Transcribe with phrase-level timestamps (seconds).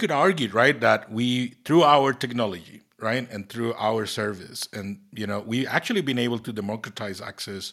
[0.00, 5.26] could argue, right, that we through our technology, right, and through our service, and you
[5.26, 7.72] know, we actually been able to democratize access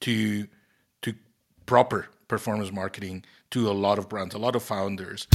[0.00, 0.46] to
[1.02, 1.14] to
[1.64, 5.26] proper performance marketing to a lot of brands, a lot of founders.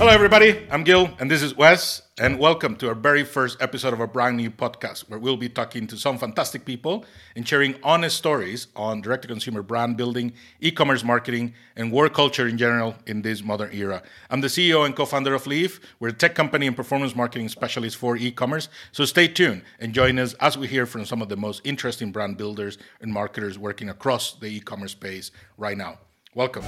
[0.00, 0.66] Hello, everybody.
[0.70, 4.06] I'm Gil, and this is Wes, and welcome to our very first episode of our
[4.06, 7.04] brand new podcast, where we'll be talking to some fantastic people
[7.36, 12.14] and sharing honest stories on direct to consumer brand building, e commerce marketing, and work
[12.14, 14.02] culture in general in this modern era.
[14.30, 15.80] I'm the CEO and co founder of Leaf.
[16.00, 18.70] We're a tech company and performance marketing specialist for e commerce.
[18.92, 22.10] So stay tuned and join us as we hear from some of the most interesting
[22.10, 25.98] brand builders and marketers working across the e commerce space right now.
[26.34, 26.64] Welcome.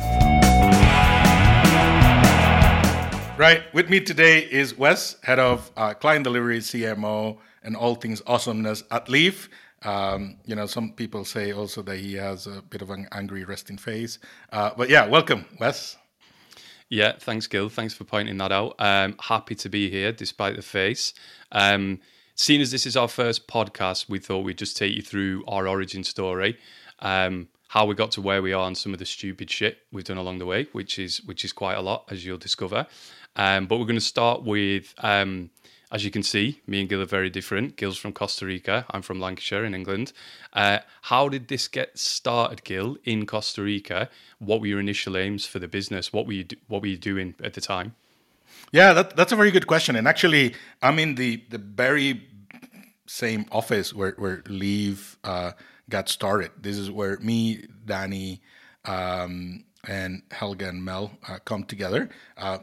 [3.42, 3.64] Right.
[3.74, 8.84] With me today is Wes, head of uh, client delivery, CMO, and all things awesomeness
[8.92, 9.48] at Leaf.
[9.82, 13.43] Um, you know, some people say also that he has a bit of an angry
[13.43, 14.20] resting face.
[14.52, 15.96] Uh, but yeah, welcome, Wes.
[16.88, 17.68] Yeah, thanks, Gil.
[17.68, 18.76] Thanks for pointing that out.
[18.79, 21.13] Um, happy to be here despite the face.
[21.51, 21.98] Um,
[22.37, 25.66] seeing as this is our first podcast, we thought we'd just take you through our
[25.66, 26.59] origin story.
[27.01, 30.04] Um, how we got to where we are and some of the stupid shit we've
[30.04, 32.87] done along the way, which is which is quite a lot, as you'll discover.
[33.37, 35.51] Um, but we're going to start with, um,
[35.91, 37.77] as you can see, me and Gil are very different.
[37.77, 38.85] Gil's from Costa Rica.
[38.91, 40.13] I'm from Lancashire in England.
[40.52, 44.09] Uh, how did this get started, Gil, in Costa Rica?
[44.38, 46.13] What were your initial aims for the business?
[46.13, 47.95] What were you do- What were you doing at the time?
[48.73, 49.97] Yeah, that, that's a very good question.
[49.97, 52.29] And actually, I'm in the the very
[53.07, 55.53] same office where where Leaf uh,
[55.91, 56.51] got started.
[56.60, 58.41] This is where me, Danny,
[58.87, 62.09] um, and Helga and Mel uh, come together.
[62.37, 62.59] Uh,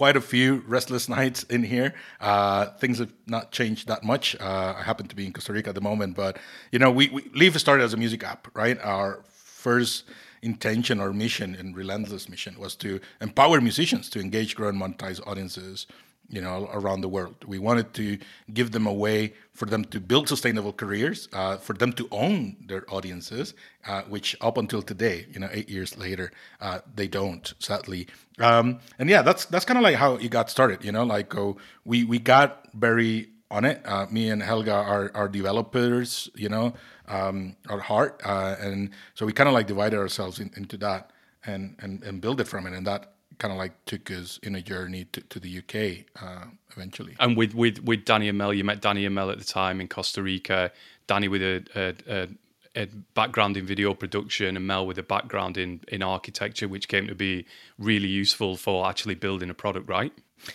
[0.00, 1.92] quite a few restless nights in here.
[2.22, 4.34] Uh, things have not changed that much.
[4.40, 6.38] Uh, I happen to be in Costa Rica at the moment, but
[6.72, 8.78] you know, we, we Leaf started as a music app, right?
[8.80, 10.04] Our first
[10.40, 15.20] intention or mission and relentless mission was to empower musicians to engage, grow, and monetize
[15.26, 15.86] audiences
[16.30, 17.36] you know around the world.
[17.46, 18.18] We wanted to
[18.54, 22.56] give them a way for them to build sustainable careers uh, for them to own
[22.66, 23.54] their audiences
[23.86, 28.06] uh, which up until today you know eight years later uh, they don't sadly.
[28.38, 31.34] Um, and yeah that's that's kind of like how it got started you know like
[31.36, 33.82] oh, we we got very on it.
[33.84, 36.72] Uh, me and helga are, are developers you know
[37.08, 41.10] um, at heart uh, and so we kind of like divided ourselves in, into that
[41.44, 44.54] and, and and build it from it and that kind of like took us in
[44.54, 46.44] a journey to, to the UK uh,
[46.76, 47.16] eventually.
[47.18, 49.80] And with, with with Danny and Mel, you met Danny and Mel at the time
[49.80, 50.70] in Costa Rica.
[51.08, 55.56] Danny with a, a, a, a background in video production, and Mel with a background
[55.56, 57.46] in in architecture, which came to be
[57.78, 60.12] really useful for actually building a product, right?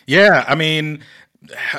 [0.07, 1.03] Yeah, I mean.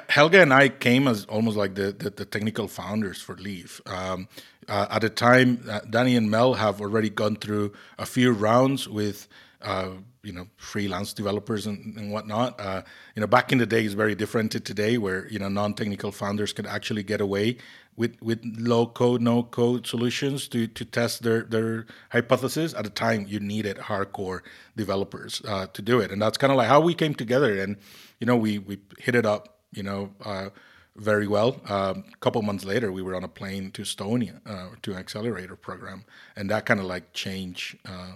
[0.08, 3.80] Helga and I came as almost like the, the, the technical founders for Leaf.
[3.84, 4.28] Um,
[4.68, 8.88] uh, at the time, uh, Danny and Mel have already gone through a few rounds
[8.88, 9.26] with
[9.62, 9.88] uh,
[10.26, 12.60] you know freelance developers and, and whatnot.
[12.60, 12.82] Uh,
[13.14, 16.10] you know, back in the day is very different to today, where you know non-technical
[16.10, 17.56] founders could actually get away
[17.96, 22.74] with with low code, no code solutions to to test their their hypothesis.
[22.74, 24.40] At the time, you needed hardcore
[24.76, 27.56] developers uh, to do it, and that's kind of like how we came together.
[27.62, 27.76] And
[28.18, 29.60] you know, we we hit it up.
[29.72, 30.10] You know.
[30.20, 30.50] Uh,
[30.98, 31.60] very well.
[31.68, 34.96] Um, a couple months later, we were on a plane to Estonia uh, to an
[34.96, 38.12] accelerator program, and that kind of like changed uh,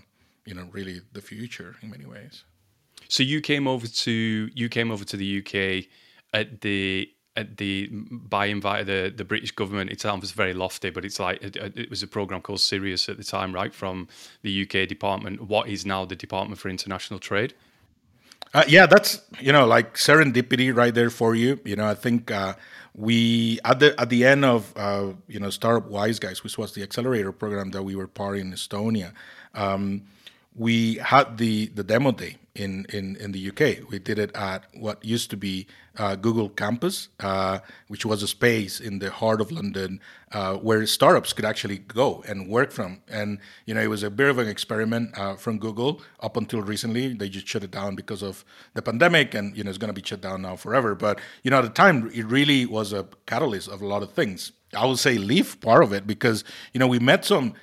[0.50, 2.44] you know really the future in many ways.
[3.08, 5.86] So you came over to you came over to the UK
[6.34, 9.90] at the at the by invite of the the British government.
[9.90, 13.16] It sounds very lofty, but it's like it, it, was a program called Sirius at
[13.16, 13.72] the time, right?
[13.72, 14.08] From
[14.42, 17.54] the UK department, what is now the Department for International Trade.
[18.52, 21.60] Uh, yeah, that's you know like serendipity right there for you.
[21.64, 22.54] You know, I think uh,
[22.94, 26.74] we at the at the end of uh, you know Startup Wise Guys, which was
[26.74, 29.12] the accelerator program that we were part in Estonia.
[29.54, 30.02] Um,
[30.54, 33.90] we had the, the demo day in, in, in the UK.
[33.90, 35.66] We did it at what used to be
[35.96, 40.00] uh, Google Campus, uh, which was a space in the heart of London
[40.32, 43.00] uh, where startups could actually go and work from.
[43.08, 46.62] And you know, it was a bit of an experiment uh, from Google up until
[46.62, 47.14] recently.
[47.14, 48.44] They just shut it down because of
[48.74, 50.94] the pandemic, and you know, it's going to be shut down now forever.
[50.94, 54.12] But you know, at the time, it really was a catalyst of a lot of
[54.12, 54.52] things.
[54.74, 57.54] I would say Leaf part of it because you know we met some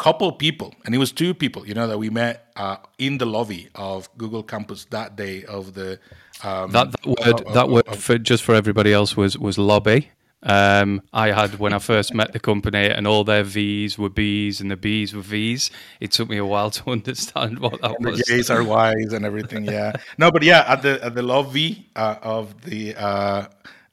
[0.00, 3.26] couple people, and it was two people, you know, that we met uh, in the
[3.26, 6.00] lobby of Google Campus that day of the.
[6.42, 9.58] Um, that, that word, of, that word of, for, just for everybody else was was
[9.58, 10.10] lobby.
[10.42, 14.62] Um, I had when I first met the company, and all their V's were B's
[14.62, 15.70] and the B's were V's.
[16.00, 18.20] It took me a while to understand what that was.
[18.20, 19.66] The J's are Y's and everything.
[19.66, 23.48] Yeah, no, but yeah, at the at the lobby uh, of the uh,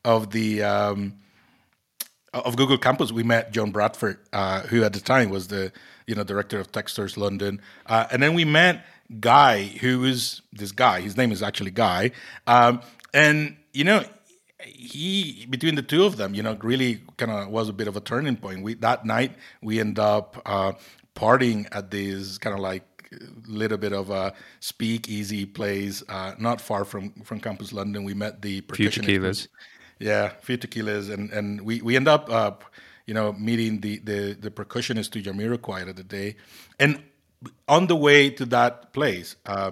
[0.05, 1.15] of the um,
[2.33, 5.73] of Google Campus, we met Jon Bradford, uh, who at the time was the
[6.07, 8.85] you know director of Techstars London, uh, and then we met
[9.19, 11.01] Guy, who is this guy.
[11.01, 12.11] His name is actually Guy,
[12.47, 12.81] um,
[13.13, 14.03] and you know
[14.63, 17.95] he between the two of them, you know, really kind of was a bit of
[17.95, 18.63] a turning point.
[18.63, 20.73] We that night we end up uh,
[21.15, 22.83] partying at this kind of like
[23.47, 28.03] little bit of a speak easy place uh, not far from from campus london.
[28.03, 29.47] We met the few tequilas
[29.99, 32.51] yeah few tequilas and and we we end up uh,
[33.07, 36.35] you know meeting the the the percussionist to jamiroquai the day
[36.79, 37.01] and
[37.67, 39.71] on the way to that place uh,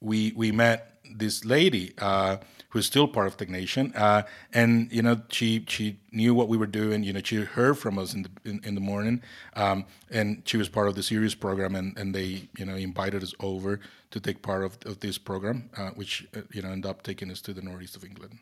[0.00, 2.36] we we met this lady uh,
[2.70, 4.22] who's still part of Tech Nation, uh,
[4.52, 7.02] and you know she she knew what we were doing.
[7.02, 9.22] You know she heard from us in the in, in the morning,
[9.54, 13.22] um, and she was part of the Sirius program, and, and they you know invited
[13.22, 13.80] us over
[14.10, 17.30] to take part of, of this program, uh, which uh, you know ended up taking
[17.30, 18.38] us to the northeast of England.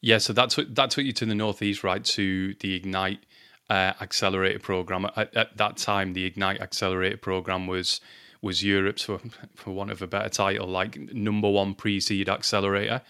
[0.00, 2.04] Yeah, so that's what that took you to the northeast, right?
[2.04, 3.20] To the Ignite
[3.72, 5.06] uh, Accelerator program.
[5.16, 8.00] At, at that time, the Ignite Accelerator program was
[8.42, 9.20] was Europe's, for,
[9.54, 13.00] for want of a better title, like number one pre-seed accelerator.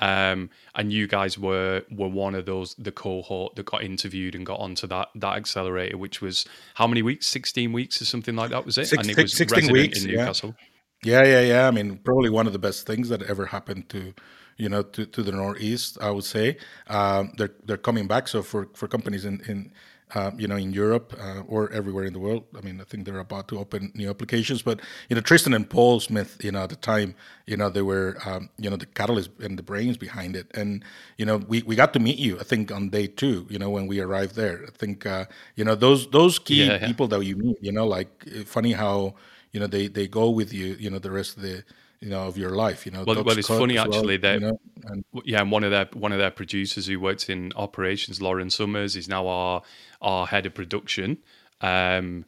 [0.00, 4.46] Um, and you guys were were one of those the cohort that got interviewed and
[4.46, 7.26] got onto that that accelerator, which was how many weeks?
[7.26, 8.86] Sixteen weeks or something like that, was it?
[8.86, 10.54] Six, and it was sixteen weeks in Newcastle.
[11.02, 11.22] Yeah.
[11.22, 11.68] yeah, yeah, yeah.
[11.68, 14.14] I mean, probably one of the best things that ever happened to
[14.56, 15.98] you know to, to the northeast.
[16.00, 18.28] I would say um, they're they're coming back.
[18.28, 19.72] So for for companies in in
[20.14, 22.44] uh, you know, in Europe uh, or everywhere in the world.
[22.56, 24.62] I mean, I think they're about to open new applications.
[24.62, 27.14] But you know, Tristan and Paul Smith, you know, at the time,
[27.46, 30.50] you know, they were, um, you know, the catalyst and the brains behind it.
[30.54, 30.84] And
[31.16, 32.38] you know, we, we got to meet you.
[32.40, 34.64] I think on day two, you know, when we arrived there.
[34.66, 35.26] I think uh,
[35.56, 36.86] you know those those key yeah, yeah.
[36.86, 37.58] people that you meet.
[37.60, 39.14] You know, like funny how
[39.52, 40.76] you know they they go with you.
[40.78, 41.64] You know, the rest of the
[42.00, 44.46] you know of your life you know well, well it's funny actually well, that you
[44.46, 48.22] know, and, yeah and one of their one of their producers who works in operations
[48.22, 49.62] lauren summers is now our
[50.00, 51.18] our head of production
[51.60, 52.24] um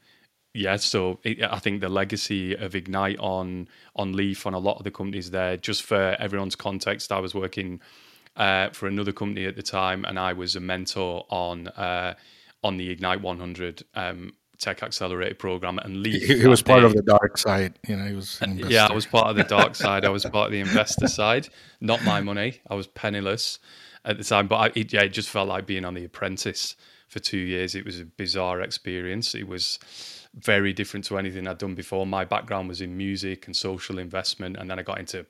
[0.54, 4.76] yeah so it, i think the legacy of ignite on on leaf on a lot
[4.78, 7.80] of the companies there just for everyone's context i was working
[8.36, 12.14] uh, for another company at the time and i was a mentor on uh,
[12.62, 16.86] on the ignite 100 um, tech accelerator program and Leaf, He, he was part day.
[16.86, 18.06] of the dark side, you know.
[18.06, 20.04] He was yeah, I was part of the dark side.
[20.04, 21.48] I was part of the investor side.
[21.80, 22.60] Not my money.
[22.68, 23.58] I was penniless
[24.04, 26.76] at the time, but I, it, yeah, it just felt like being on The Apprentice
[27.10, 27.74] for two years.
[27.74, 29.34] It was a bizarre experience.
[29.34, 29.78] It was
[30.34, 32.06] very different to anything I'd done before.
[32.06, 35.26] My background was in music and social investment, and then I got into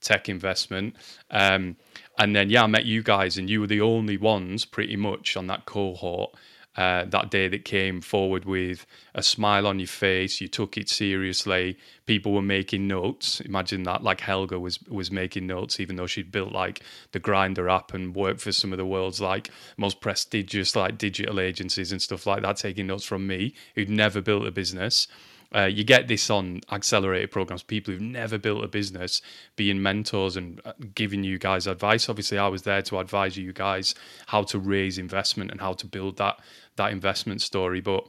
[0.00, 0.96] tech investment.
[1.30, 1.76] Um,
[2.18, 5.36] and then yeah, I met you guys, and you were the only ones pretty much
[5.36, 6.34] on that cohort
[6.80, 10.40] uh, that day that came forward with a smile on your face.
[10.40, 11.76] You took it seriously.
[12.06, 13.38] People were making notes.
[13.40, 16.82] Imagine that, like Helga was was making notes, even though she'd built like
[17.12, 21.38] the Grindr app and worked for some of the world's like most prestigious like digital
[21.38, 25.06] agencies and stuff like that, taking notes from me, who'd never built a business.
[25.52, 29.20] Uh, you get this on accelerated programs, people who've never built a business
[29.56, 32.08] being mentors and uh, giving you guys advice.
[32.08, 33.94] Obviously, I was there to advise you guys
[34.28, 36.38] how to raise investment and how to build that
[36.76, 37.80] that investment story.
[37.80, 38.06] But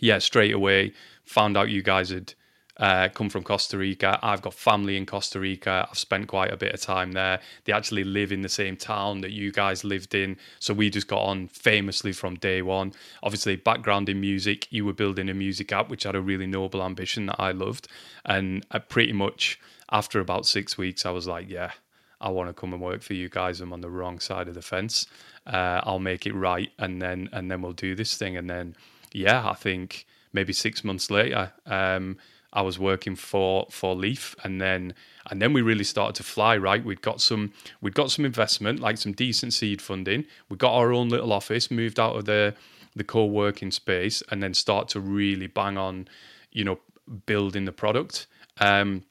[0.00, 0.92] yeah, straight away
[1.24, 2.34] found out you guys had
[2.78, 4.18] uh, come from Costa Rica.
[4.22, 5.88] I've got family in Costa Rica.
[5.90, 7.40] I've spent quite a bit of time there.
[7.64, 10.36] They actually live in the same town that you guys lived in.
[10.60, 12.92] So we just got on famously from day one.
[13.22, 14.68] Obviously, background in music.
[14.70, 17.88] You were building a music app, which had a really noble ambition that I loved.
[18.24, 19.58] And I pretty much
[19.90, 21.72] after about six weeks, I was like, yeah,
[22.20, 23.60] I want to come and work for you guys.
[23.60, 25.06] I'm on the wrong side of the fence.
[25.48, 28.36] Uh, I'll make it right, and then and then we'll do this thing.
[28.36, 28.76] And then,
[29.12, 32.18] yeah, I think maybe six months later, um,
[32.52, 34.94] I was working for for Leaf, and then
[35.30, 36.56] and then we really started to fly.
[36.56, 40.24] Right, we'd got some we'd got some investment, like some decent seed funding.
[40.48, 42.54] We got our own little office, moved out of the
[42.94, 46.08] the co-working space, and then start to really bang on,
[46.52, 46.78] you know,
[47.26, 48.26] building the product.
[48.60, 49.04] Um,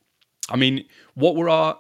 [0.50, 0.86] I mean,
[1.16, 1.74] what were our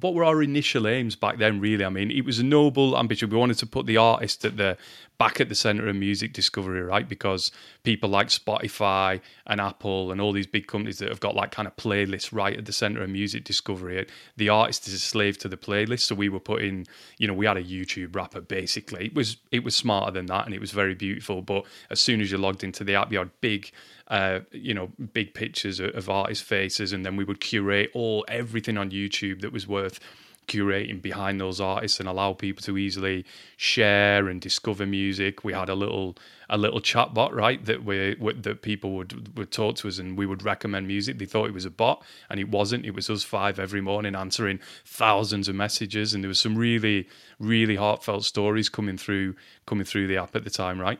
[0.00, 1.60] what were our initial aims back then?
[1.60, 3.28] Really, I mean, it was a noble ambition.
[3.28, 4.78] We wanted to put the artist at the
[5.18, 7.08] back at the center of music discovery, right?
[7.08, 7.50] Because
[7.82, 11.66] people like Spotify and Apple and all these big companies that have got like kind
[11.66, 14.06] of playlists right at the center of music discovery,
[14.36, 16.02] the artist is a slave to the playlist.
[16.02, 16.86] So we were putting,
[17.18, 19.06] you know, we had a YouTube wrapper basically.
[19.06, 21.42] It was it was smarter than that, and it was very beautiful.
[21.42, 23.72] But as soon as you logged into the app, you had big
[24.08, 28.78] uh, you know, big pictures of artists' faces, and then we would curate all everything
[28.78, 30.00] on YouTube that was worth
[30.48, 33.24] curating behind those artists and allow people to easily
[33.56, 35.44] share and discover music.
[35.44, 36.16] We had a little
[36.50, 40.18] a little chat bot, right, that we that people would would talk to us and
[40.18, 41.18] we would recommend music.
[41.18, 42.84] They thought it was a bot, and it wasn't.
[42.84, 47.08] It was us five every morning answering thousands of messages, and there was some really
[47.38, 49.36] really heartfelt stories coming through
[49.66, 50.98] coming through the app at the time, right?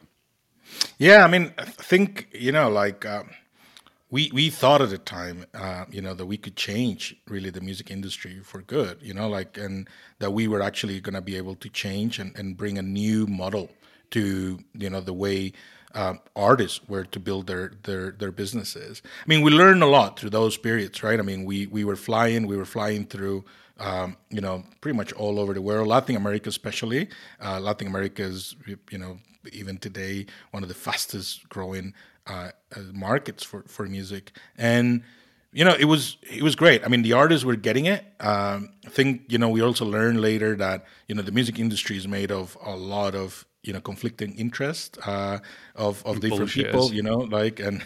[0.98, 3.04] Yeah, I mean, I think you know, like.
[3.06, 3.30] Um
[4.10, 7.60] we we thought at the time, uh, you know, that we could change really the
[7.60, 9.88] music industry for good, you know, like, and
[10.18, 13.26] that we were actually going to be able to change and, and bring a new
[13.26, 13.70] model
[14.10, 15.52] to, you know, the way
[15.94, 19.02] um, artists were to build their their their businesses.
[19.04, 21.18] I mean, we learned a lot through those periods, right?
[21.18, 23.44] I mean, we we were flying, we were flying through.
[23.80, 27.08] Um, you know, pretty much all over the world, Latin America especially.
[27.40, 29.18] Uh, Latin America is, you know,
[29.52, 31.94] even today one of the fastest growing
[32.28, 34.32] uh, uh, markets for, for music.
[34.56, 35.02] And
[35.52, 36.84] you know it was it was great.
[36.84, 38.04] I mean the artists were getting it.
[38.20, 41.96] Um, i think you know we also learned later that you know the music industry
[41.96, 45.38] is made of a lot of you know conflicting interest uh,
[45.74, 47.84] of of different people you know like and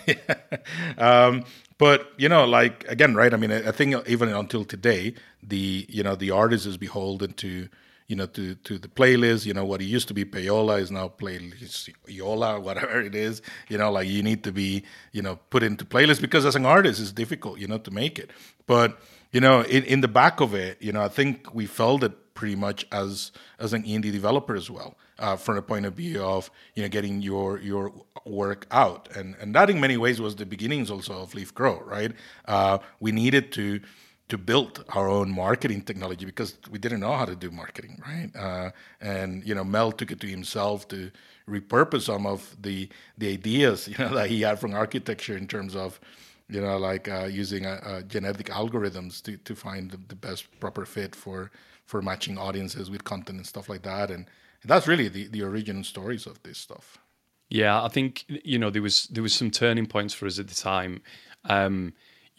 [0.98, 1.44] um,
[1.78, 3.32] but you know like again right?
[3.32, 7.32] I mean I, I think even until today the you know the artist is beholden
[7.34, 7.68] to
[8.12, 9.46] you know, to, to the playlist.
[9.46, 13.40] You know, what it used to be payola is now playlist Yola, whatever it is.
[13.70, 16.66] You know, like you need to be, you know, put into playlist because as an
[16.66, 18.30] artist, it's difficult, you know, to make it.
[18.66, 19.00] But
[19.32, 22.34] you know, in, in the back of it, you know, I think we felt it
[22.34, 26.22] pretty much as as an indie developer as well, uh, from the point of view
[26.22, 27.94] of you know getting your your
[28.26, 31.80] work out, and and that in many ways was the beginnings also of Leaf Grow,
[31.86, 32.12] right?
[32.44, 33.80] Uh, we needed to
[34.32, 38.30] to build our own marketing technology because we didn't know how to do marketing, right?
[38.34, 41.10] Uh, and you know, Mel took it to himself to
[41.46, 45.76] repurpose some of the the ideas you know that he had from architecture in terms
[45.76, 46.00] of
[46.48, 50.42] you know like uh, using uh, uh genetic algorithms to to find the, the, best
[50.60, 51.50] proper fit for
[51.84, 54.10] for matching audiences with content and stuff like that.
[54.10, 54.24] And
[54.64, 56.96] that's really the the original stories of this stuff.
[57.50, 60.48] Yeah, I think you know there was there was some turning points for us at
[60.48, 61.02] the time.
[61.44, 61.92] Um,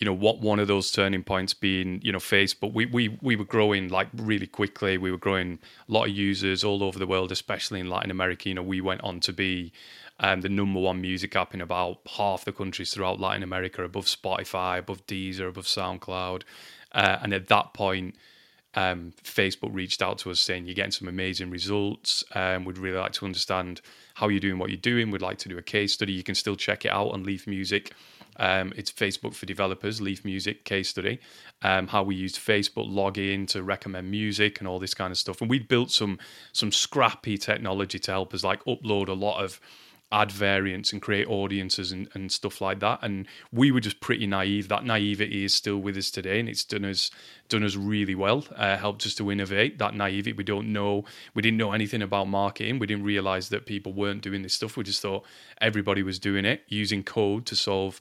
[0.03, 3.37] you know what one of those turning points being you know facebook we, we we
[3.37, 5.57] were growing like really quickly we were growing
[5.87, 8.81] a lot of users all over the world especially in latin america you know we
[8.81, 9.71] went on to be
[10.19, 14.03] um, the number one music app in about half the countries throughout latin america above
[14.03, 16.41] spotify above deezer above soundcloud
[16.91, 18.13] uh, and at that point
[18.75, 22.23] um, Facebook reached out to us saying you're getting some amazing results.
[22.33, 23.81] Um, we'd really like to understand
[24.15, 25.11] how you're doing what you're doing.
[25.11, 26.11] We'd like to do a case study.
[26.11, 27.93] You can still check it out on Leaf Music
[28.37, 31.19] um, it's Facebook for developers, Leaf Music case study.
[31.61, 35.41] Um, how we used Facebook login to recommend music and all this kind of stuff.
[35.41, 36.19] And we built some
[36.51, 39.59] some scrappy technology to help us like upload a lot of
[40.13, 42.99] ad variants and create audiences and, and stuff like that.
[43.01, 44.69] And we were just pretty naive.
[44.69, 47.09] That naivety is still with us today, and it's done us
[47.49, 48.45] done us really well.
[48.55, 49.79] Uh, helped us to innovate.
[49.79, 52.79] That naivety, we don't know, we didn't know anything about marketing.
[52.79, 54.77] We didn't realize that people weren't doing this stuff.
[54.77, 55.25] We just thought
[55.59, 57.99] everybody was doing it using code to solve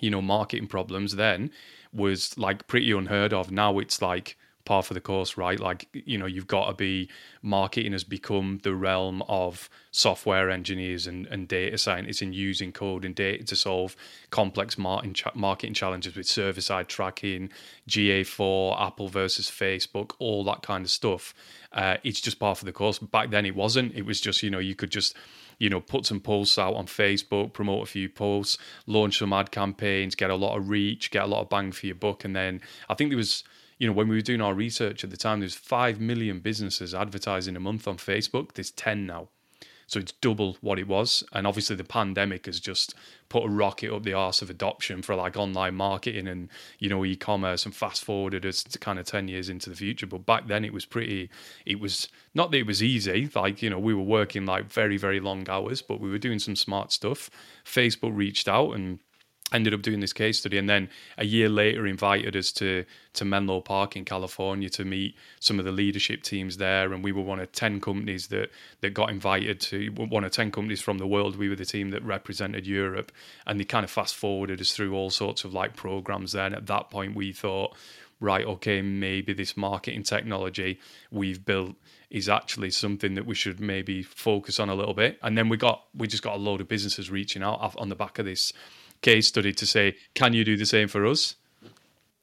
[0.00, 1.50] you know, marketing problems then
[1.92, 3.50] was like pretty unheard of.
[3.50, 5.58] Now it's like par for the course, right?
[5.58, 7.08] Like, you know, you've got to be
[7.42, 13.04] marketing has become the realm of software engineers and, and data scientists and using code
[13.04, 13.96] and data to solve
[14.30, 17.50] complex marketing, marketing challenges with server side tracking,
[17.88, 21.34] GA4, Apple versus Facebook, all that kind of stuff.
[21.72, 22.98] Uh, it's just par for the course.
[22.98, 23.94] Back then it wasn't.
[23.94, 25.16] It was just, you know, you could just
[25.60, 29.52] you know, put some posts out on Facebook, promote a few posts, launch some ad
[29.52, 32.24] campaigns, get a lot of reach, get a lot of bang for your buck.
[32.24, 33.44] And then I think there was,
[33.78, 36.94] you know, when we were doing our research at the time, there's 5 million businesses
[36.94, 38.54] advertising a month on Facebook.
[38.54, 39.28] There's 10 now.
[39.90, 41.24] So it's double what it was.
[41.32, 42.94] And obviously, the pandemic has just
[43.28, 47.04] put a rocket up the arse of adoption for like online marketing and, you know,
[47.04, 50.06] e commerce and fast forwarded us to kind of 10 years into the future.
[50.06, 51.28] But back then, it was pretty,
[51.66, 52.06] it was
[52.36, 53.28] not that it was easy.
[53.34, 56.38] Like, you know, we were working like very, very long hours, but we were doing
[56.38, 57.28] some smart stuff.
[57.64, 59.00] Facebook reached out and
[59.52, 60.88] ended up doing this case study and then
[61.18, 65.64] a year later invited us to to Menlo Park in California to meet some of
[65.64, 66.92] the leadership teams there.
[66.92, 70.50] And we were one of 10 companies that that got invited to one of 10
[70.52, 71.36] companies from the world.
[71.36, 73.10] We were the team that represented Europe.
[73.46, 76.54] And they kind of fast forwarded us through all sorts of like programs then.
[76.54, 77.76] At that point we thought
[78.22, 80.78] right okay maybe this marketing technology
[81.10, 81.74] we've built
[82.10, 85.18] is actually something that we should maybe focus on a little bit.
[85.22, 87.94] And then we got we just got a load of businesses reaching out on the
[87.96, 88.52] back of this
[89.02, 91.36] case study to say, can you do the same for us?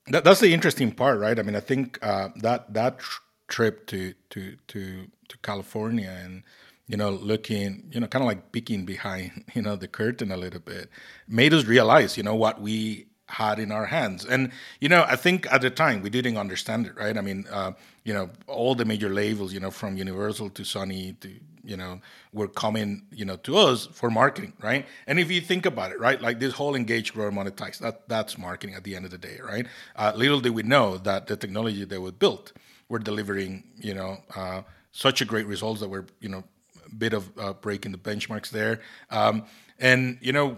[0.07, 1.37] That, that's the interesting part, right?
[1.37, 2.99] I mean, I think uh, that that
[3.47, 6.43] trip to to to to California and
[6.87, 10.37] you know looking, you know, kind of like peeking behind, you know, the curtain a
[10.37, 10.89] little bit,
[11.27, 14.23] made us realize, you know, what we had in our hands.
[14.23, 17.17] And you know, I think at the time we didn't understand it, right?
[17.17, 17.73] I mean, uh,
[18.05, 21.29] you know, all the major labels, you know, from Universal to Sony to
[21.67, 21.99] you know,
[22.33, 24.85] were coming, you know, to us for marketing, right?
[25.05, 28.37] And if you think about it, right, like this whole engage, grow, monetize, that that's
[28.37, 29.67] marketing at the end of the day, right?
[29.95, 32.53] Uh, little did we know that the technology that was built
[32.89, 36.43] were delivering, you know, uh, such a great results that were, you know,
[36.85, 38.79] a bit of uh, breaking the benchmarks there.
[39.11, 39.45] Um,
[39.79, 40.57] and you know,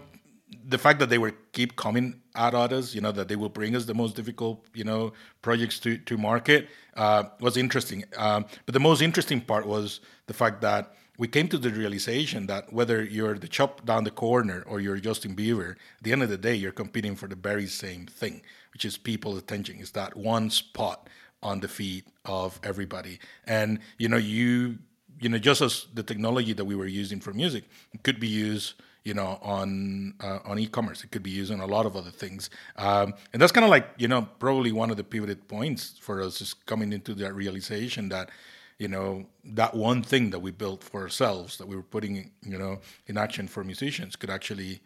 [0.66, 3.76] the fact that they were keep coming at us, you know, that they will bring
[3.76, 8.04] us the most difficult, you know, projects to to market uh, was interesting.
[8.16, 12.46] Um, but the most interesting part was the fact that we came to the realization
[12.46, 16.22] that whether you're the chop down the corner or you're Justin Bieber, at the end
[16.22, 18.40] of the day, you're competing for the very same thing,
[18.72, 19.78] which is people's attention.
[19.80, 21.08] Is that one spot
[21.42, 24.78] on the feet of everybody, and you know, you
[25.20, 27.64] you know, just as the technology that we were using for music
[28.02, 31.04] could be used you know, on uh, on e-commerce.
[31.04, 33.70] It could be used on a lot of other things, um, and that's kind of
[33.70, 37.34] like you know probably one of the pivoted points for us is coming into that
[37.34, 38.30] realization that
[38.78, 42.58] you know that one thing that we built for ourselves that we were putting you
[42.58, 44.80] know in action for musicians could actually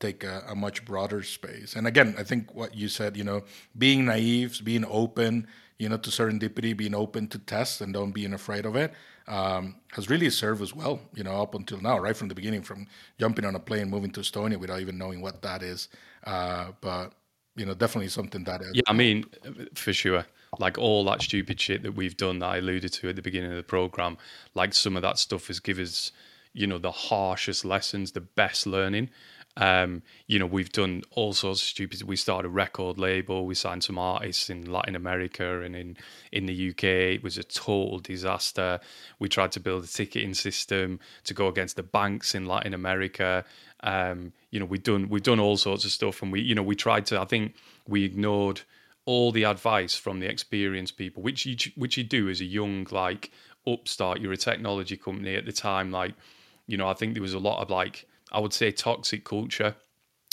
[0.00, 1.74] take a, a much broader space.
[1.74, 3.42] And again, I think what you said, you know,
[3.76, 8.32] being naive, being open, you know, to serendipity, being open to test and don't being
[8.32, 8.92] afraid of it
[9.28, 12.62] um, has really served us well, you know, up until now, right from the beginning,
[12.62, 12.86] from
[13.20, 15.88] jumping on a plane, moving to Estonia without even knowing what that is.
[16.24, 17.12] Uh, but
[17.54, 18.62] you know, definitely something that.
[18.72, 19.24] yeah, I mean,
[19.74, 20.24] for sure.
[20.58, 23.50] Like all that stupid shit that we've done that I alluded to at the beginning
[23.50, 24.16] of the program,
[24.54, 26.10] like some of that stuff has given us,
[26.54, 29.10] you know, the harshest lessons, the best learning.
[29.58, 32.02] Um, you know, we've done all sorts of stupid.
[32.02, 33.44] We started a record label.
[33.44, 35.96] We signed some artists in Latin America and in
[36.30, 36.84] in the UK.
[36.84, 38.80] It was a total disaster.
[39.18, 43.44] We tried to build a ticketing system to go against the banks in Latin America.
[43.80, 46.62] Um, you know, we've done we've done all sorts of stuff, and we you know
[46.62, 47.20] we tried to.
[47.20, 47.54] I think
[47.86, 48.62] we ignored
[49.06, 52.86] all the advice from the experienced people, which you which you do as a young
[52.92, 53.32] like
[53.66, 54.20] upstart.
[54.20, 56.14] You're a technology company at the time, like
[56.68, 56.88] you know.
[56.88, 59.76] I think there was a lot of like I would say toxic culture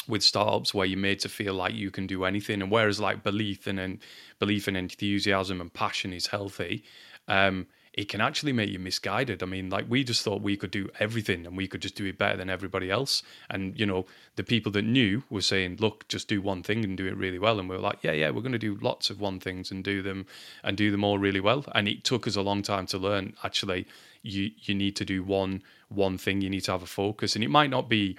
[0.08, 2.62] with startups where you're made to feel like you can do anything.
[2.62, 4.00] And whereas like belief and, and
[4.40, 6.84] belief and enthusiasm and passion is healthy
[7.28, 9.42] um, it can actually make you misguided.
[9.42, 12.06] I mean like we just thought we could do everything and we could just do
[12.06, 13.24] it better than everybody else.
[13.50, 16.98] And you know the people that knew were saying look just do one thing and
[16.98, 17.58] do it really well.
[17.58, 19.82] And we were like yeah yeah we're going to do lots of one things and
[19.82, 20.26] do them
[20.64, 21.64] and do them all really well.
[21.74, 23.88] And it took us a long time to learn actually
[24.26, 27.36] you you need to do one one thing you need to have a focus.
[27.36, 28.18] And it might not be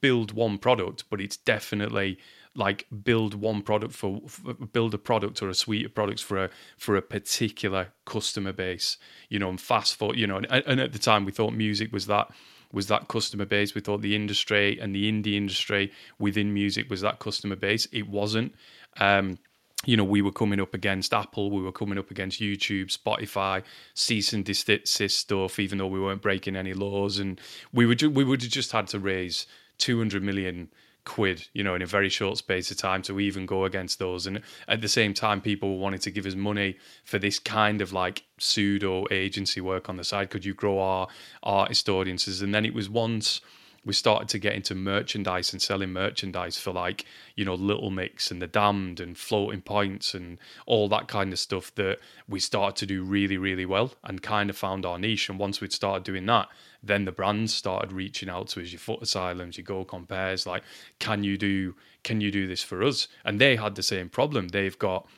[0.00, 2.18] build one product but it's definitely
[2.56, 6.44] like build one product for, for, build a product or a suite of products for
[6.44, 8.96] a for a particular customer base.
[9.28, 11.92] You know and fast forward you know and, and at the time we thought music
[11.92, 12.30] was that
[12.72, 13.74] was that customer base.
[13.74, 17.86] We thought the industry and the indie industry within music was that customer base.
[17.92, 18.52] It wasn't.
[18.98, 19.38] Um,
[19.86, 23.62] you know, we were coming up against Apple, we were coming up against YouTube, Spotify,
[23.94, 27.40] cease and desist stuff, even though we weren't breaking any laws, and
[27.72, 29.46] we would we would have just had to raise
[29.78, 30.68] two hundred million
[31.04, 34.26] quid, you know, in a very short space of time to even go against those.
[34.26, 37.92] And at the same time, people wanted to give us money for this kind of
[37.92, 40.30] like pseudo agency work on the side.
[40.30, 41.08] Could you grow our
[41.42, 42.40] artist audiences?
[42.40, 43.42] And then it was once
[43.84, 47.04] we started to get into merchandise and selling merchandise for like
[47.36, 51.38] you know little mix and the damned and floating points and all that kind of
[51.38, 55.28] stuff that we started to do really really well and kind of found our niche.
[55.28, 56.48] And once we'd started doing that
[56.82, 60.62] then the brands started reaching out to us your foot asylums your go compares like
[60.98, 63.08] can you do can you do this for us?
[63.24, 64.48] And they had the same problem.
[64.48, 65.08] They've got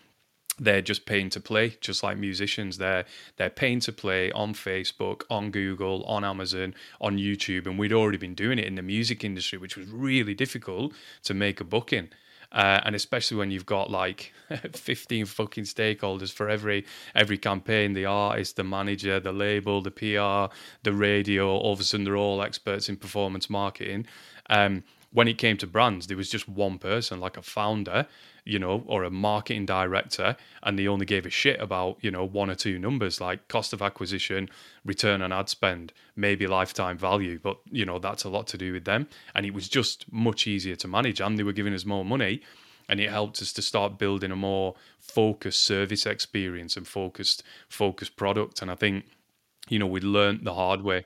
[0.59, 2.79] they're just paying to play, just like musicians.
[2.79, 3.05] They're
[3.37, 8.19] they're paying to play on Facebook, on Google, on Amazon, on YouTube, and we'd already
[8.19, 10.93] been doing it in the music industry, which was really difficult
[11.25, 12.09] to make a booking.
[12.53, 14.33] Uh, and especially when you've got like
[14.73, 20.55] 15 fucking stakeholders for every every campaign the artist the manager the label the pr
[20.85, 24.07] the radio all of a sudden they're all experts in performance marketing
[24.49, 28.07] um, when it came to brands there was just one person like a founder
[28.47, 32.25] you know, or a marketing director, and they only gave a shit about, you know,
[32.25, 34.49] one or two numbers like cost of acquisition,
[34.85, 37.41] return on ad spend, maybe lifetime value.
[37.43, 39.09] But, you know, that's a lot to do with them.
[39.35, 41.21] And it was just much easier to manage.
[41.21, 42.41] And they were giving us more money.
[42.89, 48.15] And it helped us to start building a more focused service experience and focused, focused
[48.15, 48.63] product.
[48.63, 49.07] And I think,
[49.69, 51.05] you know, we learned the hard way.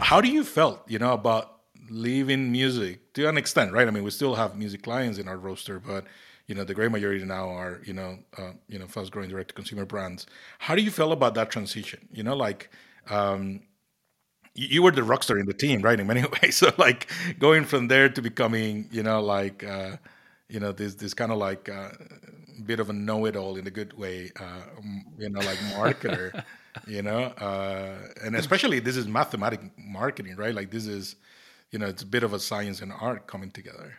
[0.00, 1.55] How do you felt, you know, about
[1.90, 3.86] leaving music to an extent, right?
[3.86, 6.04] I mean, we still have music clients in our roster, but
[6.46, 9.48] you know, the great majority now are you know, uh, you know, fast growing direct
[9.48, 10.26] to consumer brands.
[10.58, 12.08] How do you feel about that transition?
[12.12, 12.70] You know, like,
[13.10, 13.62] um,
[14.54, 15.98] you were the rock star in the team, right?
[16.00, 16.56] In many ways.
[16.56, 19.96] So like going from there to becoming, you know, like uh,
[20.48, 21.90] you know, this this kind of like uh,
[22.64, 24.62] bit of a know-it-all in a good way, uh,
[25.18, 26.44] you know, like marketer,
[26.86, 30.54] you know, uh, and especially this is mathematic marketing, right?
[30.54, 31.16] Like this is,
[31.70, 33.94] you know, it's a bit of a science and art coming together.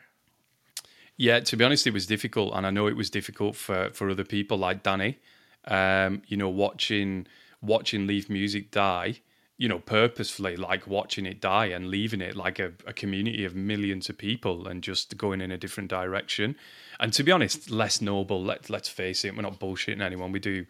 [1.18, 4.10] Yeah, to be honest, it was difficult, and I know it was difficult for for
[4.10, 5.20] other people like Danny.
[5.66, 7.28] Um, you know, watching
[7.62, 9.22] watching Leaf Music die
[9.58, 13.56] you know, purposefully like watching it die and leaving it like a, a, community of
[13.56, 16.56] millions of people and just going in a different direction.
[17.00, 18.44] And to be honest, less noble.
[18.44, 20.32] Let let's face it, we're not bullshitting anyone.
[20.32, 20.66] We do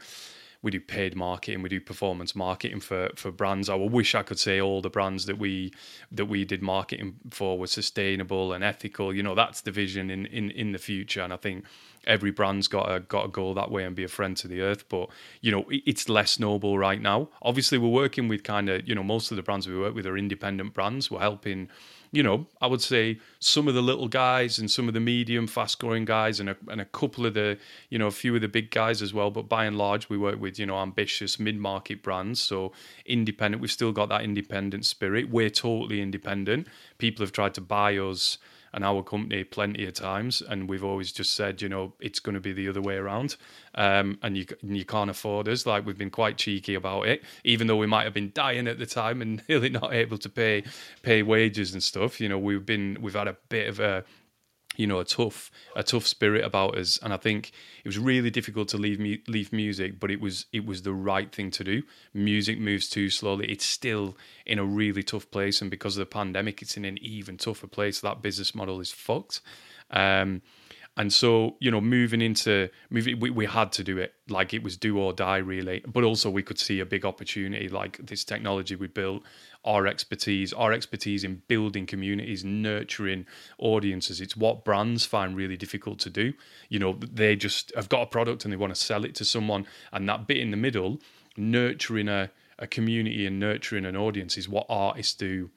[0.68, 3.70] we do paid marketing, we do performance marketing for for brands.
[3.70, 5.72] I wish I could say all the brands that we
[6.12, 9.16] that we did marketing for were sustainable and ethical.
[9.16, 11.22] You know, that's the vision in in in the future.
[11.22, 11.64] And I think
[12.06, 14.60] every brand's got to got to go that way and be a friend to the
[14.60, 14.90] earth.
[14.90, 15.08] But
[15.40, 17.30] you know, it's less noble right now.
[17.42, 20.06] Obviously, we're working with kind of you know most of the brands we work with
[20.06, 21.10] are independent brands.
[21.10, 21.70] We're helping
[22.12, 25.48] you know, I would say some of the little guys and some of the medium,
[25.48, 27.58] fast growing guys, and a, and a couple of the,
[27.90, 29.32] you know, a few of the big guys as well.
[29.32, 32.42] But by and large, we work with, you know, ambitious mid market brands.
[32.42, 32.72] So
[33.06, 35.30] independent, we've still got that independent spirit.
[35.30, 36.68] We're totally independent.
[36.98, 38.38] People have tried to buy us
[38.74, 42.36] and our company plenty of times, and we've always just said, you know, it's going
[42.36, 43.36] to be the other way around,
[43.76, 45.66] um, and you you can't afford us.
[45.66, 48.80] Like we've been quite cheeky about it, even though we might have been dying at
[48.80, 50.64] the time and really not able to pay
[51.02, 52.20] pay wages and stuff.
[52.20, 54.04] You know, we've been we've had a bit of a
[54.78, 56.98] you know a tough a tough spirit about us.
[57.04, 57.52] And i think
[57.84, 60.94] it was really difficult to leave mu- leave music but it was it was the
[60.94, 61.84] right thing to do.
[62.14, 63.52] Music moves too slowly.
[63.52, 65.62] It's still in a really tough place.
[65.62, 68.00] And because of the pandemic it's in an even tougher place.
[68.00, 69.42] That business model is fucked.
[69.90, 70.42] Um,
[70.98, 74.16] and so, you know, moving into moving, we, we had to do it.
[74.30, 75.84] Like it was do or die, really.
[75.88, 77.70] But also, we could see a big opportunity.
[77.70, 79.22] Like this technology we built,
[79.68, 83.26] our expertise, our expertise in building communities, nurturing
[83.58, 84.22] audiences.
[84.22, 86.34] It's what brands find really difficult to do.
[86.70, 89.26] You know, they just have got a product and they want to sell it to
[89.26, 89.68] someone.
[89.92, 91.02] And that bit in the middle,
[91.36, 95.50] nurturing a, a community and nurturing an audience is what artists do.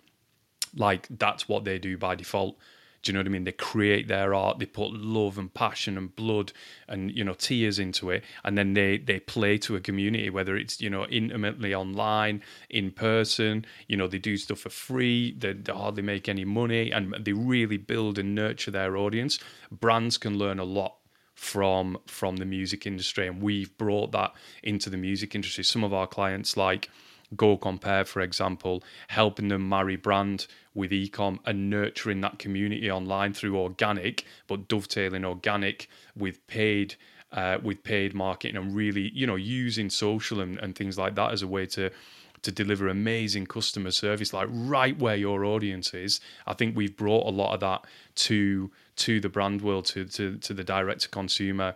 [0.75, 2.57] Like, that's what they do by default.
[3.02, 3.44] Do you know what I mean?
[3.44, 6.52] They create their art, they put love and passion and blood
[6.86, 10.56] and you know tears into it, and then they they play to a community, whether
[10.56, 13.64] it's you know intimately online, in person.
[13.88, 15.32] You know they do stuff for free.
[15.32, 19.38] They, they hardly make any money, and they really build and nurture their audience.
[19.70, 20.96] Brands can learn a lot
[21.34, 25.64] from from the music industry, and we've brought that into the music industry.
[25.64, 26.90] Some of our clients like
[27.36, 33.32] Go Compare, for example, helping them marry brand with ecom and nurturing that community online
[33.32, 36.94] through organic, but dovetailing organic with paid.
[37.32, 41.30] Uh, with paid marketing and really, you know, using social and, and things like that
[41.30, 41.88] as a way to
[42.42, 46.20] to deliver amazing customer service, like right where your audience is.
[46.46, 47.84] I think we've brought a lot of that
[48.26, 51.74] to to the brand world, to to, to the direct to consumer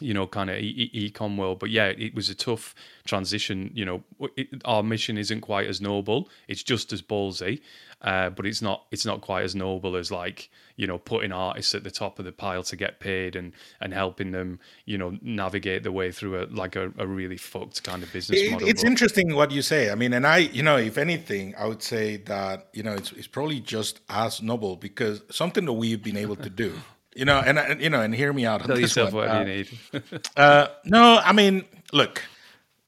[0.00, 1.58] you know, kind of e- ecom world.
[1.58, 3.70] But yeah, it was a tough transition.
[3.74, 4.04] You know,
[4.36, 6.28] it, our mission isn't quite as noble.
[6.46, 7.60] It's just as ballsy,
[8.02, 8.86] uh, but it's not.
[8.90, 12.24] It's not quite as noble as like you know putting artists at the top of
[12.24, 16.42] the pile to get paid and and helping them you know navigate the way through
[16.42, 18.68] a like a, a really fucked kind of business it, model.
[18.68, 19.90] It's but, interesting what you say.
[19.90, 23.12] I mean, and I you know if anything, I would say that you know it's
[23.12, 26.74] it's probably just as noble because something that we've been able to do
[27.18, 28.64] you know, and, and you know, and hear me out.
[28.64, 29.26] Tell yourself one.
[29.26, 29.78] what uh, you need.
[30.36, 32.22] uh, no, I mean, look,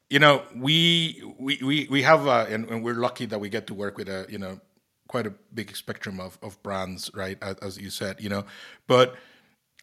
[0.08, 3.66] you know, we we we we have, uh, and, and, we're lucky that we get
[3.66, 4.60] to work with a, you know,
[5.08, 7.38] quite a big spectrum of of brands, right?
[7.42, 8.44] As, as you said, you know,
[8.86, 9.16] but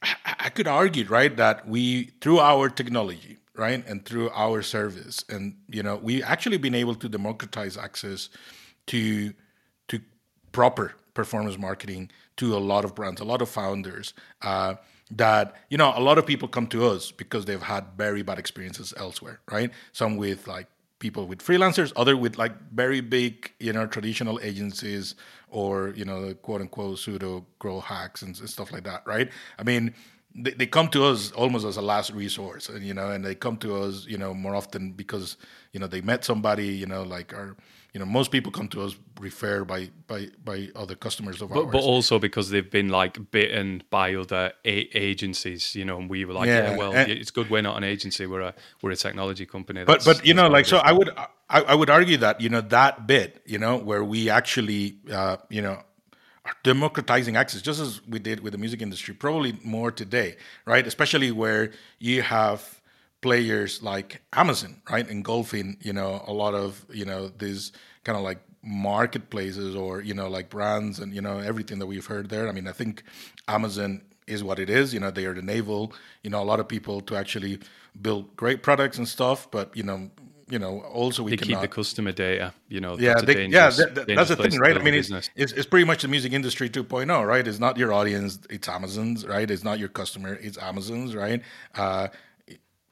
[0.02, 5.26] I, I could argue, right, that we through our technology, right, and through our service,
[5.28, 8.30] and you know, we actually been able to democratize access
[8.86, 9.34] to
[9.90, 10.00] to
[10.54, 14.14] proper performance marketing to a lot of brands, a lot of founders.
[14.42, 14.76] Uh,
[15.12, 18.38] that you know, a lot of people come to us because they've had very bad
[18.38, 19.72] experiences elsewhere, right?
[19.94, 20.68] Some with like
[21.00, 25.16] people with freelancers, other with like very big, you know, traditional agencies
[25.50, 29.30] or you know, quote unquote pseudo grow hacks and, stuff like that, right?
[29.58, 29.94] I mean,
[30.36, 33.36] they, they come to us almost as a last resource, and you know, and they
[33.36, 35.38] come to us, you know, more often because
[35.72, 37.56] you know they met somebody, you know, like our
[37.98, 41.64] you know most people come to us referred by by by other customers of but,
[41.64, 41.72] ours.
[41.72, 46.24] but also because they've been like bitten by other a- agencies you know and we
[46.24, 48.92] were like yeah, yeah well and, it's good we're not an agency we're a we're
[48.92, 51.10] a technology company but but you know like so i would
[51.50, 55.38] I, I would argue that you know that bit you know where we actually uh
[55.50, 55.82] you know
[56.46, 60.86] are democratizing access just as we did with the music industry probably more today right?
[60.86, 62.77] Especially where you have
[63.22, 67.72] players like Amazon, right, engulfing you know a lot of you know these
[68.04, 72.06] kind of like marketplaces or you know like brands and you know everything that we've
[72.06, 72.48] heard there.
[72.48, 73.04] I mean, I think
[73.48, 74.94] Amazon is what it is.
[74.94, 75.94] You know, they are the navel.
[76.24, 77.60] You know, a lot of people to actually
[78.02, 80.10] build great products and stuff, but you know,
[80.50, 82.54] you know, also we they cannot, keep the customer data.
[82.70, 84.76] You know, yeah, that's a they, yeah, that, that- that's the thing, right?
[84.78, 87.48] I mean, it's, it's it's pretty much the music industry 2.0, right?
[87.48, 89.50] It's not your audience, it's Amazon's, right?
[89.50, 91.42] It's not your customer, it's Amazon's, right?
[91.76, 92.08] Uh,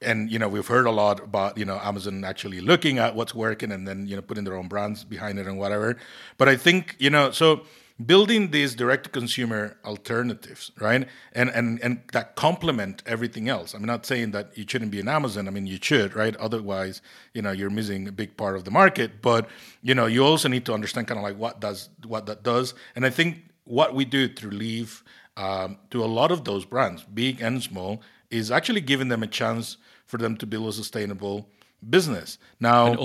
[0.01, 3.33] and you know, we've heard a lot about you know Amazon actually looking at what's
[3.33, 5.97] working and then you know putting their own brands behind it and whatever.
[6.37, 7.61] But I think you know, so
[8.03, 11.07] building these direct to consumer alternatives, right?
[11.33, 13.73] And and and that complement everything else.
[13.73, 15.47] I'm not saying that you shouldn't be an Amazon.
[15.47, 16.35] I mean, you should, right?
[16.37, 17.01] Otherwise,
[17.33, 19.21] you know, you're missing a big part of the market.
[19.21, 19.47] But
[19.81, 22.73] you know, you also need to understand kind of like what does what that does.
[22.95, 25.03] And I think what we do through Leaf
[25.37, 29.27] um, to a lot of those brands, big and small, is actually giving them a
[29.27, 31.49] chance for them to build a sustainable
[31.89, 32.37] business.
[32.59, 32.95] Now, their,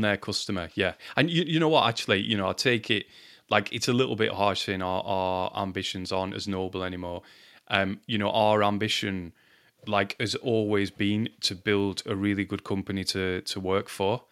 [0.00, 0.70] their customer.
[0.74, 1.88] Yeah, and you, you know what?
[1.88, 3.06] Actually, you know, I take it
[3.50, 7.22] like it's a little bit harsh saying our, our ambitions aren't as noble anymore.
[7.68, 9.32] Um, you know, our ambition,
[9.86, 14.24] like, has always been to build a really good company to to work for.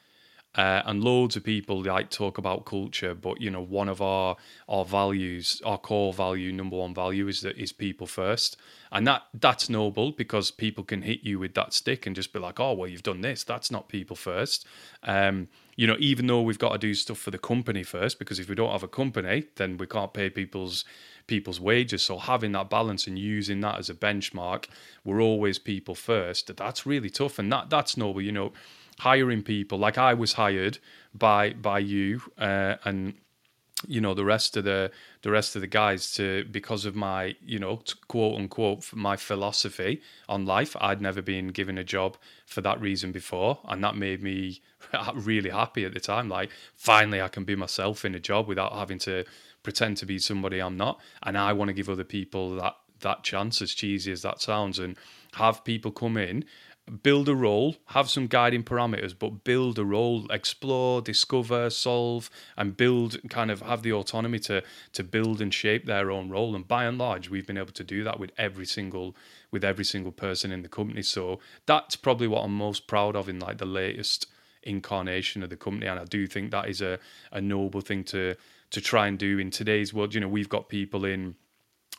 [0.57, 4.37] Uh, and loads of people like talk about culture, but you know, one of our
[4.69, 8.57] our values, our core value, number one value, is that is people first,
[8.91, 12.41] and that that's noble because people can hit you with that stick and just be
[12.41, 13.45] like, oh well, you've done this.
[13.45, 14.67] That's not people first.
[15.05, 18.41] Um, you know, even though we've got to do stuff for the company first, because
[18.41, 20.85] if we don't have a company, then we can't pay people's
[21.29, 22.03] people's wages.
[22.03, 24.67] So having that balance and using that as a benchmark,
[25.05, 26.57] we're always people first.
[26.57, 28.21] That's really tough, and that that's noble.
[28.21, 28.53] You know
[29.01, 30.79] hiring people like I was hired
[31.15, 33.15] by by you uh, and
[33.87, 34.91] you know the rest of the
[35.23, 40.03] the rest of the guys to because of my you know quote unquote my philosophy
[40.29, 44.23] on life I'd never been given a job for that reason before and that made
[44.23, 44.61] me
[45.15, 48.75] really happy at the time like finally I can be myself in a job without
[48.75, 49.25] having to
[49.63, 53.23] pretend to be somebody I'm not and I want to give other people that that
[53.23, 54.95] chance as cheesy as that sounds and
[55.35, 56.45] have people come in
[57.03, 62.77] build a role, have some guiding parameters, but build a role, explore, discover, solve, and
[62.77, 63.17] build.
[63.31, 64.63] Kind of have the autonomy to
[64.93, 66.55] to build and shape their own role.
[66.55, 69.17] And by and large, we've been able to do that with every single
[69.51, 71.03] with every single person in the company.
[71.03, 74.27] So that's probably what I'm most proud of in like the latest
[74.63, 75.87] incarnation of the company.
[75.87, 76.99] And I do think that is a
[77.33, 78.35] a noble thing to
[78.71, 80.15] to try and do in today's world.
[80.15, 81.37] You know, we've got people in.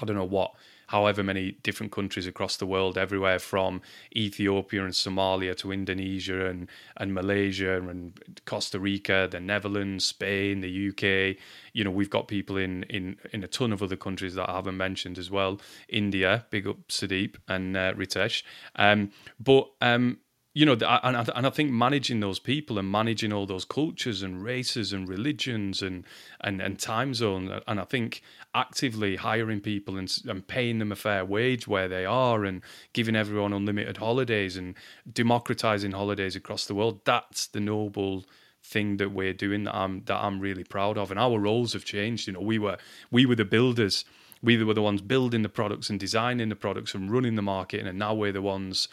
[0.02, 0.54] I don't know what
[0.92, 3.82] however many different countries across the world, everywhere from
[4.14, 10.90] Ethiopia and Somalia to Indonesia and, and Malaysia and Costa Rica, the Netherlands, Spain, the
[10.90, 11.38] UK.
[11.72, 14.56] You know, we've got people in in in a ton of other countries that I
[14.56, 15.62] haven't mentioned as well.
[15.88, 18.44] India, big up Sudeep and uh, Ritesh.
[18.76, 20.18] Um, but um,
[20.54, 24.22] you know, and I, and I think managing those people and managing all those cultures
[24.22, 26.06] and races and religions and
[26.42, 28.22] and, and time zones, uh, and I think
[28.54, 32.62] actively hiring people and, and paying them a fair wage where they are and
[32.92, 34.76] giving everyone unlimited holidays and
[35.12, 38.26] democratizing holidays across the world, that's the noble
[38.62, 41.12] thing that we're doing that I'm that I'm really proud of.
[41.12, 42.28] And our roles have changed.
[42.28, 42.78] You know, we were
[43.10, 44.04] we were the builders.
[44.44, 47.86] We were the ones building the products and designing the products and running the market,
[47.86, 48.90] and now we're the ones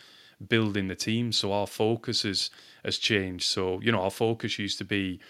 [0.46, 1.32] building the team.
[1.32, 2.50] So our focus has
[2.84, 3.44] has changed.
[3.44, 5.20] So you know, our focus used to be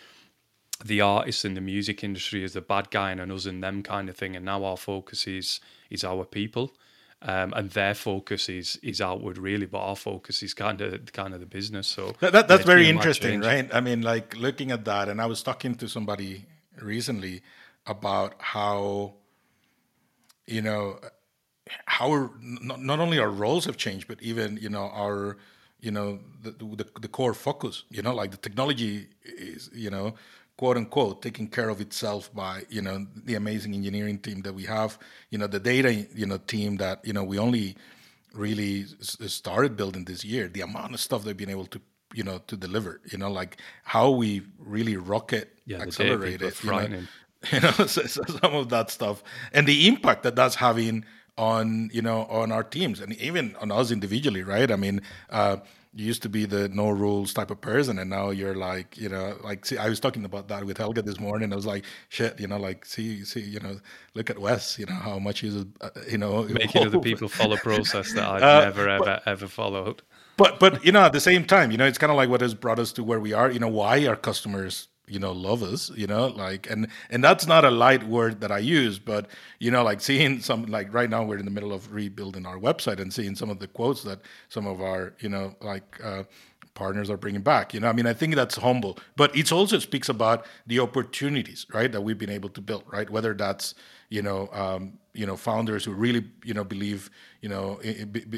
[0.84, 4.08] the artists in the music industry as the bad guy and us and them kind
[4.08, 6.72] of thing, and now our focus is is our people.
[7.20, 11.34] Um, and their focus is is outward really, but our focus is kind of kind
[11.34, 11.88] of the business.
[11.88, 13.68] So That, that, that's very interesting, right?
[13.74, 16.46] I mean, like looking at that, and I was talking to somebody
[16.80, 17.42] recently
[17.86, 19.14] about how,
[20.46, 21.00] you know,
[21.86, 25.36] how our, not, not only our roles have changed, but even you know our,
[25.80, 27.84] you know, the, the the core focus.
[27.90, 30.14] You know, like the technology is, you know,
[30.56, 34.64] quote unquote, taking care of itself by you know the amazing engineering team that we
[34.64, 34.98] have.
[35.30, 37.76] You know, the data you know team that you know we only
[38.34, 40.48] really s- started building this year.
[40.48, 41.80] The amount of stuff they've been able to
[42.14, 43.00] you know to deliver.
[43.10, 46.62] You know, like how we really rocket Yeah, accelerate it.
[46.62, 46.88] You know,
[47.52, 51.04] you know so, so some of that stuff and the impact that that's having
[51.38, 54.70] on you know on our teams and even on us individually right?
[54.70, 55.56] I mean uh
[55.94, 59.08] you used to be the no rules type of person and now you're like you
[59.08, 61.50] know like see i was talking about that with helga this morning.
[61.52, 63.80] I was like shit you know like see see you know
[64.14, 66.42] look at wes you know how much he's uh, you know.
[66.44, 70.02] Making other people follow process that I've Uh, never ever ever followed.
[70.36, 72.42] but but you know at the same time you know it's kind of like what
[72.42, 73.50] has brought us to where we are.
[73.50, 77.64] You know why our customers you know lovers you know like and and that's not
[77.64, 79.26] a light word that i use but
[79.58, 82.58] you know like seeing some like right now we're in the middle of rebuilding our
[82.58, 86.22] website and seeing some of the quotes that some of our you know like uh
[86.78, 87.74] partners are bringing back.
[87.74, 91.66] You know, I mean, I think that's humble, but it also speaks about the opportunities,
[91.74, 93.10] right, that we've been able to build, right?
[93.10, 93.74] Whether that's
[94.08, 97.10] you know, um, you know, founders who really you know believe
[97.42, 97.80] you know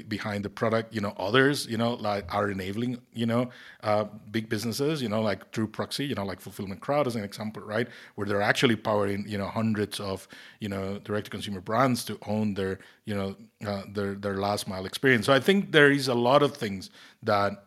[0.09, 0.95] behind the product.
[0.95, 3.51] You know, others you know like are enabling you know
[3.83, 5.03] uh, big businesses.
[5.03, 6.07] You know, like through proxy.
[6.07, 9.47] You know, like Fulfillment Crowd as an example, right, where they're actually powering you know
[9.47, 10.27] hundreds of
[10.61, 14.67] you know direct to consumer brands to own their you know uh, their their last
[14.67, 15.27] mile experience.
[15.27, 16.91] So I think there is a lot of things
[17.23, 17.65] that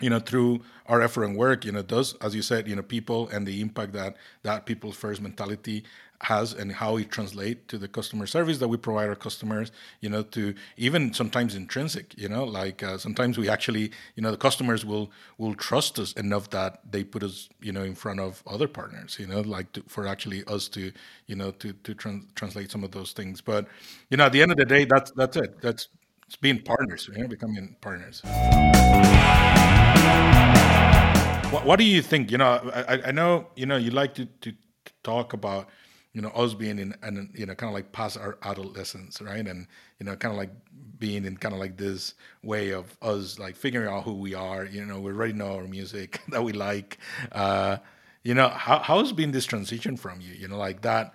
[0.00, 2.82] you know through our effort and work you know does as you said you know
[2.82, 5.84] people and the impact that that people first mentality
[6.22, 10.08] has and how it translates to the customer service that we provide our customers you
[10.08, 14.36] know to even sometimes intrinsic you know like uh, sometimes we actually you know the
[14.36, 18.42] customers will will trust us enough that they put us you know in front of
[18.46, 20.92] other partners you know like to, for actually us to
[21.26, 23.40] you know to to trans- translate some of those things.
[23.40, 23.66] But
[24.10, 25.60] you know at the end of the day that's that's it.
[25.60, 25.88] That's
[26.26, 28.22] it's being partners you know becoming partners.
[31.52, 32.30] What, what do you think?
[32.30, 34.52] You know I, I know you know you like to to
[35.02, 35.68] talk about
[36.12, 39.46] you know us being in and you know kind of like past our adolescence right?
[39.46, 39.66] And
[39.98, 40.50] you know kind of like
[40.98, 44.64] being in kind of like this way of us like figuring out who we are
[44.64, 46.98] you know we already know our music that we like.
[47.32, 47.78] Uh
[48.22, 50.34] you know how how's been this transition from you?
[50.34, 51.14] You know like that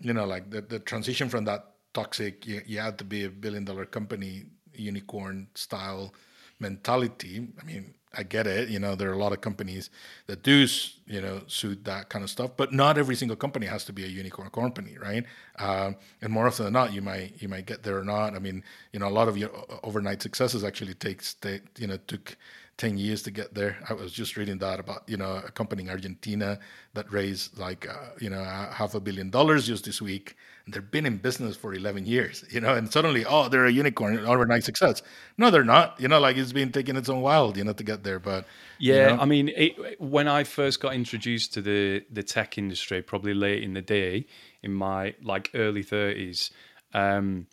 [0.00, 3.30] you know like the, the transition from that toxic you, you had to be a
[3.30, 6.12] billion dollar company unicorn style
[6.58, 7.48] mentality.
[7.60, 8.68] I mean I get it.
[8.68, 9.90] You know, there are a lot of companies
[10.26, 10.66] that do,
[11.06, 14.04] you know, suit that kind of stuff, but not every single company has to be
[14.04, 15.24] a unicorn company, right?
[15.58, 18.34] Um, and more often than not, you might you might get there or not.
[18.34, 19.50] I mean, you know, a lot of your
[19.82, 22.36] overnight successes actually takes, they, you know, took
[22.78, 23.78] 10 years to get there.
[23.88, 26.58] I was just reading that about, you know, a company in Argentina
[26.94, 30.36] that raised like, uh, you know, half a billion dollars just this week.
[30.68, 34.18] They've been in business for 11 years, you know, and suddenly, oh, they're a unicorn,
[34.18, 35.02] overnight success.
[35.36, 37.82] No, they're not, you know, like it's been taking its own while, you know, to
[37.82, 38.20] get there.
[38.20, 38.46] But
[38.78, 39.22] yeah, you know.
[39.22, 43.62] I mean, it, when I first got introduced to the, the tech industry, probably late
[43.64, 44.26] in the day,
[44.62, 46.50] in my like early 30s,
[46.94, 47.46] um,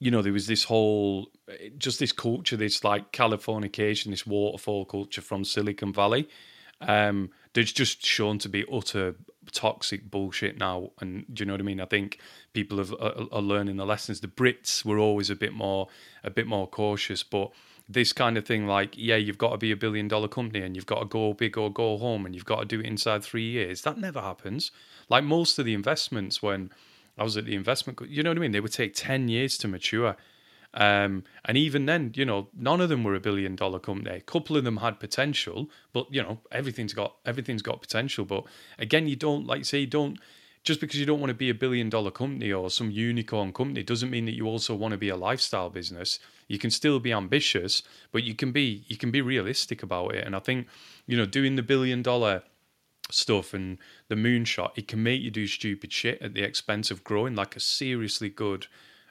[0.00, 1.30] you know, there was this whole,
[1.78, 6.28] just this culture, this like Californication, this waterfall culture from Silicon Valley.
[6.80, 9.16] Um, that's just shown to be utter
[9.52, 10.90] toxic bullshit now.
[11.00, 11.80] And do you know what I mean?
[11.80, 12.20] I think
[12.52, 14.20] people have, are, are learning the lessons.
[14.20, 15.88] The Brits were always a bit more,
[16.22, 17.50] a bit more cautious, but
[17.88, 20.76] this kind of thing, like, yeah, you've got to be a billion dollar company and
[20.76, 23.24] you've got to go big or go home and you've got to do it inside
[23.24, 23.82] three years.
[23.82, 24.70] That never happens.
[25.08, 26.70] Like most of the investments, when
[27.18, 28.52] I was at the investment, you know what I mean?
[28.52, 30.16] They would take 10 years to mature.
[30.74, 34.16] Um, and even then, you know, none of them were a billion dollar company.
[34.16, 38.24] A couple of them had potential, but you know, everything's got everything's got potential.
[38.24, 38.44] But
[38.78, 40.18] again, you don't like say you don't
[40.62, 43.82] just because you don't want to be a billion dollar company or some unicorn company
[43.82, 46.18] doesn't mean that you also want to be a lifestyle business.
[46.48, 50.24] You can still be ambitious, but you can be you can be realistic about it.
[50.24, 50.68] And I think,
[51.06, 52.42] you know, doing the billion dollar
[53.10, 53.78] stuff and
[54.08, 57.56] the moonshot, it can make you do stupid shit at the expense of growing like
[57.56, 58.66] a seriously good,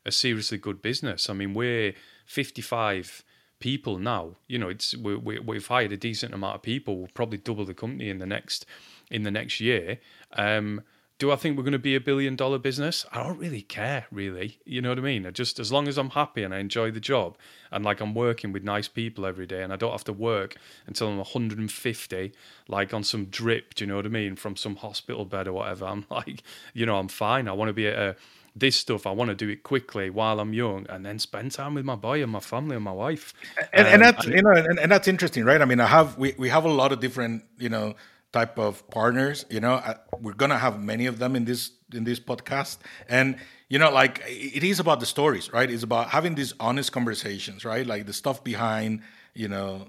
[0.06, 1.30] a seriously good business.
[1.30, 1.94] I mean, we're
[2.26, 3.24] 55
[3.60, 4.36] people now.
[4.48, 6.98] You know, it's we, we, we've hired a decent amount of people.
[6.98, 8.66] We'll probably double the company in the next
[9.12, 10.00] in the next year.
[10.34, 10.82] Um,
[11.20, 13.06] do I think we're going to be a billion dollar business?
[13.12, 14.60] I don't really care, really.
[14.64, 15.26] You know what I mean?
[15.26, 17.38] I just as long as I'm happy and I enjoy the job
[17.72, 20.56] and like I'm working with nice people every day and I don't have to work
[20.88, 22.32] until I'm 150,
[22.70, 24.38] like on some drip, do you know what I mean?
[24.38, 25.88] From some hospital bed or whatever.
[25.88, 26.42] I'm like,
[26.74, 27.50] you know, I'm fine.
[27.50, 28.16] I want to be at a
[28.60, 29.08] this stuff.
[29.08, 31.96] I want to do it quickly while I'm young, and then spend time with my
[31.96, 33.34] boy and my family and my wife.
[33.74, 35.62] And, um, and that's and, you know, and, and, that's interesting, right?
[35.62, 37.96] I mean, I have we, we have a lot of different you know
[38.32, 39.46] type of partners.
[39.50, 39.82] You know,
[40.20, 43.38] we're gonna have many of them in this in this podcast, and
[43.70, 45.70] you know, like it is about the stories, right?
[45.70, 47.86] It's about having these honest conversations, right?
[47.86, 49.02] Like the stuff behind,
[49.34, 49.88] you know,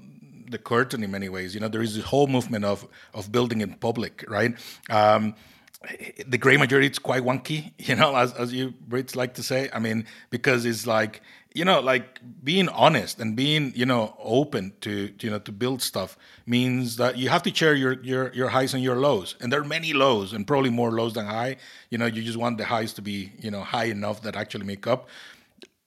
[0.50, 1.54] the curtain in many ways.
[1.54, 4.54] You know, there is this whole movement of of building in public, right?
[4.88, 5.34] Um,
[6.26, 9.70] the gray majority is quite wonky, you know, as as you Brits like to say.
[9.72, 11.22] I mean, because it's like
[11.54, 15.82] you know, like being honest and being, you know, open to, you know, to build
[15.82, 16.16] stuff
[16.46, 19.34] means that you have to share your, your, your highs and your lows.
[19.40, 21.56] And there are many lows and probably more lows than high.
[21.90, 24.64] You know, you just want the highs to be, you know, high enough that actually
[24.64, 25.08] make up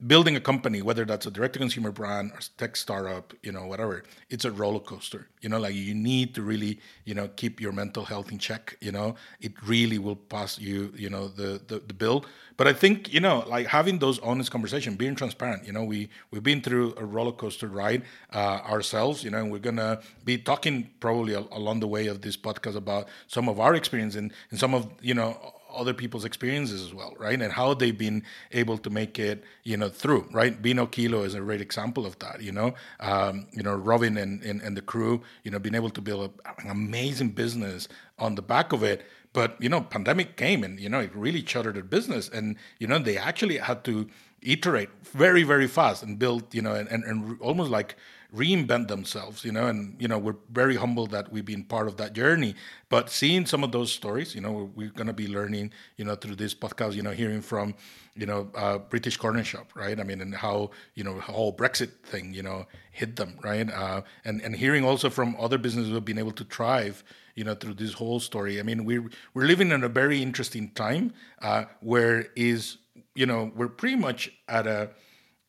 [0.06, 3.66] building a company, whether that's a direct to consumer brand or tech startup, you know,
[3.66, 5.28] whatever, it's a roller coaster.
[5.40, 8.76] You know, like you need to really, you know, keep your mental health in check.
[8.80, 12.24] You know, it really will pass you, you know, the the, the bill.
[12.56, 15.66] But I think, you know, like having those honest conversations, being transparent.
[15.66, 19.24] You know, we we've been through a roller coaster ride uh, ourselves.
[19.24, 23.08] You know, and we're gonna be talking probably along the way of this podcast about
[23.26, 25.36] some of our experience and, and some of you know
[25.74, 27.40] other people's experiences as well, right?
[27.40, 28.22] And how they've been
[28.52, 30.60] able to make it, you know, through, right?
[30.60, 32.74] Vinokilo is a great example of that, you know.
[33.00, 36.30] Um, you know, Robin and, and, and the crew, you know, being able to build
[36.44, 39.04] a, an amazing business on the back of it.
[39.32, 42.28] But, you know, pandemic came and, you know, it really shuttered their business.
[42.28, 44.08] And, you know, they actually had to
[44.40, 47.96] iterate very, very fast and build, you know, and, and, and almost like
[48.34, 51.96] reinvent themselves, you know, and you know we're very humbled that we've been part of
[51.98, 52.54] that journey.
[52.88, 56.14] But seeing some of those stories, you know, we're, going to be learning, you know,
[56.14, 57.74] through this podcast, you know, hearing from,
[58.14, 59.98] you know, uh, British Corner Shop, right?
[59.98, 63.70] I mean, and how you know whole Brexit thing, you know, hit them, right?
[63.70, 67.04] Uh, and and hearing also from other businesses who have been able to thrive,
[67.34, 68.58] you know, through this whole story.
[68.58, 72.78] I mean, we're we're living in a very interesting time uh, where is
[73.14, 74.90] you know we're pretty much at a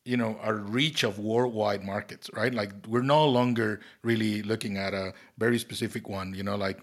[0.06, 2.54] you know our reach of worldwide markets right?
[2.54, 6.78] Like we're no longer really looking at a very specific one you know like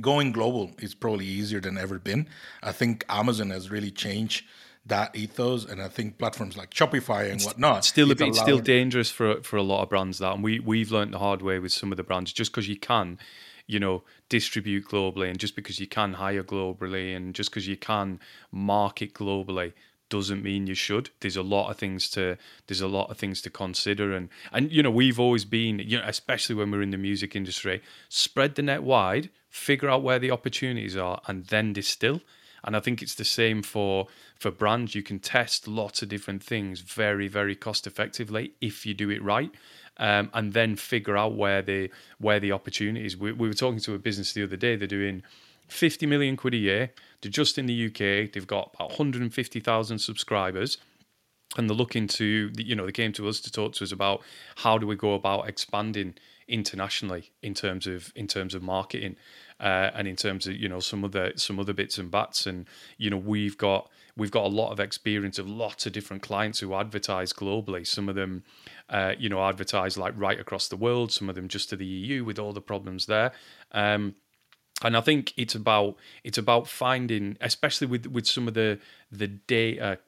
[0.00, 2.28] going global is probably easier than ever been.
[2.62, 4.44] I think amazon has really changed
[4.84, 8.58] that ethos and i think platforms like shopify and whatnot it's still a bit still
[8.58, 11.58] dangerous for for a lot of brands that and we we've learned the hard way
[11.58, 12.32] with some of the brands.
[12.32, 13.18] Just because you can
[13.66, 17.76] you know distribute globally and just because you can hire globally and just because you
[17.76, 18.18] can
[18.50, 19.72] market globally
[20.12, 21.08] doesn't mean you should.
[21.20, 22.36] There's a lot of things to
[22.66, 25.96] there's a lot of things to consider and and you know we've always been you
[25.98, 30.18] know especially when we're in the music industry spread the net wide, figure out where
[30.18, 32.20] the opportunities are and then distill.
[32.62, 34.06] And I think it's the same for
[34.38, 34.94] for brands.
[34.94, 39.22] You can test lots of different things very very cost effectively if you do it
[39.22, 39.50] right.
[39.96, 43.16] Um, and then figure out where the where the opportunities.
[43.16, 44.76] We, we were talking to a business the other day.
[44.76, 45.22] They're doing
[45.68, 46.90] 50 million quid a year.
[47.28, 50.78] Just in the UK, they've got about 150,000 subscribers.
[51.56, 54.22] And they're looking to, you know, they came to us to talk to us about
[54.56, 56.14] how do we go about expanding
[56.48, 59.16] internationally in terms of in terms of marketing
[59.60, 62.46] uh, and in terms of you know some other some other bits and bats.
[62.46, 62.66] And
[62.98, 66.60] you know we've got we've got a lot of experience of lots of different clients
[66.60, 67.86] who advertise globally.
[67.86, 68.44] Some of them
[68.88, 71.12] uh, you know advertise like right across the world.
[71.12, 73.32] Some of them just to the EU with all the problems there.
[73.72, 74.14] Um,
[74.84, 78.78] and I think it's about it's about finding, especially with with some of the
[79.10, 79.98] the data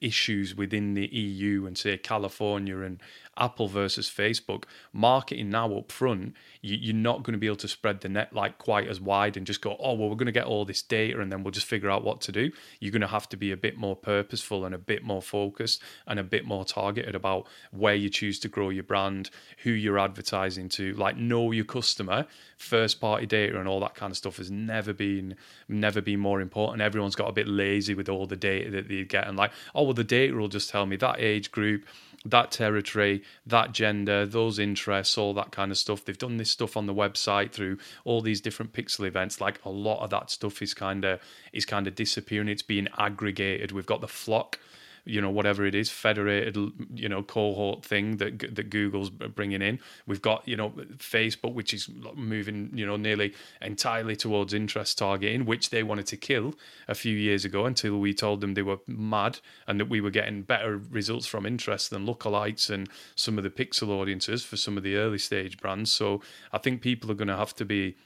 [0.00, 3.00] issues within the EU and say California and
[3.36, 7.68] Apple versus Facebook, marketing now up front, you, are not going to be able to
[7.68, 10.32] spread the net like quite as wide and just go, oh well, we're going to
[10.32, 12.50] get all this data and then we'll just figure out what to do.
[12.78, 15.82] You're going to have to be a bit more purposeful and a bit more focused
[16.06, 19.98] and a bit more targeted about where you choose to grow your brand, who you're
[19.98, 22.26] advertising to, like know your customer.
[22.58, 25.36] First party data and all that kind of stuff has never been
[25.68, 26.82] never been more important.
[26.82, 29.84] Everyone's got a bit lazy with all the data that they get and like, oh
[29.84, 31.84] well, the data will just tell me that age group
[32.24, 36.04] that territory, that gender, those interests, all that kind of stuff.
[36.04, 39.40] They've done this stuff on the website through all these different pixel events.
[39.40, 41.20] Like a lot of that stuff is kind of
[41.52, 42.48] is kind of disappearing.
[42.48, 43.72] It's being aggregated.
[43.72, 44.54] We've got the FLoC
[45.04, 46.56] you know whatever it is federated
[46.94, 49.78] you know cohort thing that that Google's bringing in.
[50.06, 55.44] We've got you know Facebook, which is moving you know nearly entirely towards interest targeting,
[55.44, 56.54] which they wanted to kill
[56.88, 60.10] a few years ago until we told them they were mad and that we were
[60.10, 64.76] getting better results from interest than lookalikes and some of the pixel audiences for some
[64.76, 65.90] of the early stage brands.
[65.90, 66.20] So
[66.52, 67.96] I think people are going to have to be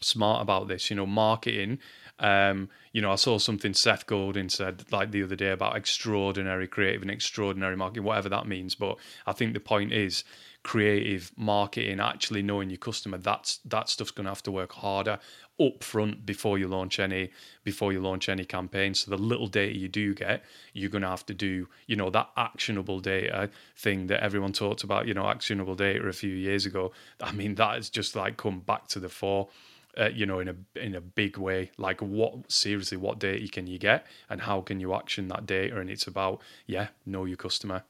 [0.00, 0.90] smart about this.
[0.90, 1.78] You know, marketing
[2.20, 6.66] um, you know, I saw something Seth Godin said like the other day about extraordinary
[6.66, 8.74] creative and extraordinary marketing, whatever that means.
[8.74, 8.96] But
[9.26, 10.24] I think the point is
[10.64, 13.18] creative marketing, actually knowing your customer.
[13.18, 15.18] That's that stuff's going to have to work harder
[15.60, 17.30] up front before you launch any
[17.64, 18.94] before you launch any campaign.
[18.94, 22.10] So the little data you do get, you're going to have to do, you know,
[22.10, 25.06] that actionable data thing that everyone talked about.
[25.06, 26.92] You know, actionable data a few years ago.
[27.20, 29.48] I mean, that has just like come back to the fore
[29.96, 31.70] uh, you know, in a in a big way.
[31.76, 35.78] Like, what seriously, what data can you get, and how can you action that data?
[35.78, 37.84] And it's about, yeah, know your customer.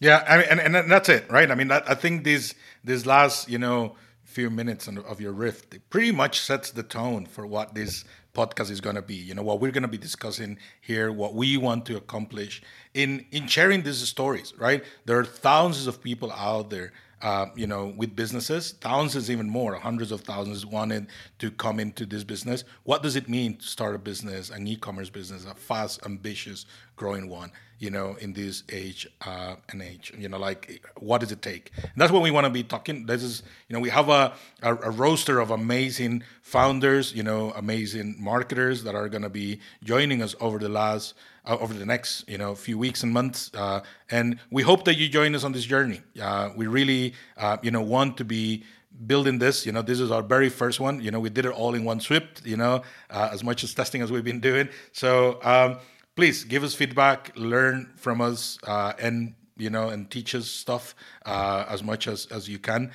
[0.00, 1.50] Yeah, I mean, and, and that's it, right?
[1.50, 2.54] I mean, I think these
[2.84, 7.46] these last, you know, few minutes of your riff pretty much sets the tone for
[7.46, 8.04] what this
[8.34, 9.16] podcast is going to be.
[9.16, 12.62] You know, what we're going to be discussing here, what we want to accomplish
[12.94, 14.84] in in sharing these stories, right?
[15.06, 16.92] There are thousands of people out there
[17.22, 21.06] uh, you know, with businesses, thousands, even more, hundreds of thousands wanted
[21.38, 22.64] to come into this business.
[22.84, 26.66] What does it mean to start a business, an e-commerce business, a fast, ambitious,
[26.96, 27.50] growing one?
[27.80, 31.70] You know, in this age uh, and age, you know, like what does it take?
[31.76, 33.06] And that's what we want to be talking.
[33.06, 37.52] This is, you know, we have a, a, a roster of amazing founders, you know,
[37.52, 41.14] amazing marketers that are going to be joining us over the last
[41.56, 43.50] over the next you know few weeks and months.
[43.54, 43.80] Uh,
[44.10, 46.00] and we hope that you join us on this journey.
[46.20, 48.64] Uh, we really uh, you know want to be
[49.06, 49.64] building this.
[49.64, 51.00] You know, this is our very first one.
[51.00, 52.24] You know, we did it all in one sweep.
[52.44, 54.68] You know, uh, as much as testing as we've been doing.
[54.92, 55.78] So um,
[56.16, 60.94] please give us feedback, learn from us, uh, and you know, and teach us stuff
[61.26, 62.90] uh, as much as as you can.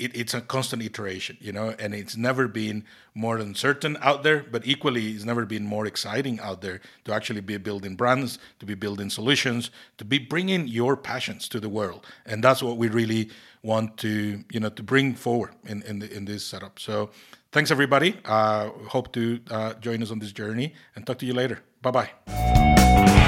[0.00, 2.84] It, it's a constant iteration, you know, and it's never been
[3.14, 7.42] more uncertain out there, but equally, it's never been more exciting out there to actually
[7.42, 12.06] be building brands, to be building solutions, to be bringing your passions to the world,
[12.24, 13.28] and that's what we really
[13.62, 16.78] want to, you know, to bring forward in in, the, in this setup.
[16.78, 17.10] So,
[17.52, 18.16] thanks everybody.
[18.24, 21.58] Uh, hope to uh, join us on this journey, and talk to you later.
[21.82, 23.19] Bye bye.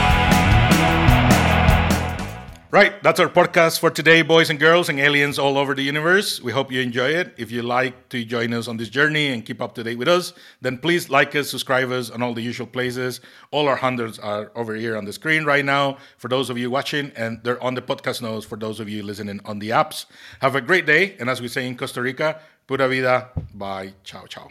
[2.73, 6.41] Right, that's our podcast for today, boys and girls and aliens all over the universe.
[6.41, 7.35] We hope you enjoy it.
[7.37, 10.09] If you like to join us on this journey and keep up to date with
[10.09, 13.21] us, then please like us, subscribe us on all the usual places.
[13.51, 16.71] All our handles are over here on the screen right now for those of you
[16.71, 20.07] watching, and they're on the podcast notes for those of you listening on the apps.
[20.41, 23.29] Have a great day, and as we say in Costa Rica, pura vida.
[23.53, 23.93] Bye.
[24.03, 24.49] Ciao, ciao.